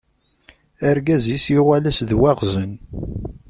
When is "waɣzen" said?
2.19-2.71